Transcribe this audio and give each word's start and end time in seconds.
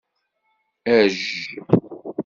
Ajj. 0.97 1.19